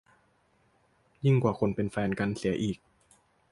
[1.25, 2.77] ยิ่งกว่าคนเป็นแฟนกันเสียอีก